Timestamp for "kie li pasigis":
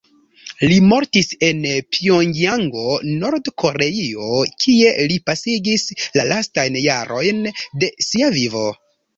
4.65-5.87